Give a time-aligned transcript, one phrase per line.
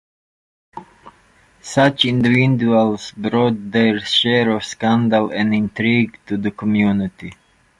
[1.61, 7.33] Such individuals brought their share of scandal and intrigue to the community.